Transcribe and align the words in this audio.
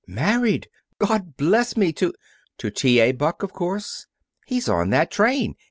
"Married! 0.07 0.67
God 0.97 1.37
bless 1.37 1.77
me 1.77 1.93
to" 1.93 2.11
"To 2.57 2.71
T. 2.71 2.99
A. 2.99 3.11
Buck, 3.11 3.43
of 3.43 3.53
course. 3.53 4.07
He's 4.47 4.67
on 4.67 4.89
that 4.89 5.11
train. 5.11 5.57